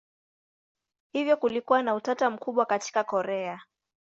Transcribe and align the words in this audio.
Hivyo 1.11 1.37
kulikuwa 1.37 1.83
na 1.83 1.95
utata 1.95 2.29
mkubwa 2.29 2.65
katika 2.65 3.03
Korea. 3.03 3.61